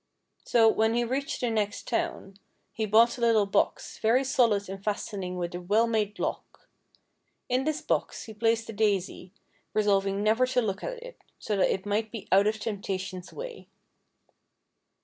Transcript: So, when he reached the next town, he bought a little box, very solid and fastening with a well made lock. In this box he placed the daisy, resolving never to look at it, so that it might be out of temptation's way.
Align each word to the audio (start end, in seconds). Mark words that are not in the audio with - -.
So, 0.45 0.67
when 0.67 0.95
he 0.95 1.03
reached 1.03 1.41
the 1.41 1.51
next 1.51 1.87
town, 1.87 2.39
he 2.73 2.87
bought 2.87 3.19
a 3.19 3.21
little 3.21 3.45
box, 3.45 3.99
very 3.99 4.23
solid 4.23 4.67
and 4.67 4.83
fastening 4.83 5.37
with 5.37 5.53
a 5.53 5.61
well 5.61 5.85
made 5.85 6.17
lock. 6.17 6.67
In 7.49 7.65
this 7.65 7.83
box 7.83 8.23
he 8.23 8.33
placed 8.33 8.65
the 8.65 8.73
daisy, 8.73 9.31
resolving 9.75 10.23
never 10.23 10.47
to 10.47 10.59
look 10.63 10.83
at 10.83 11.03
it, 11.03 11.19
so 11.37 11.55
that 11.55 11.71
it 11.71 11.85
might 11.85 12.09
be 12.11 12.27
out 12.31 12.47
of 12.47 12.59
temptation's 12.59 13.31
way. 13.31 13.67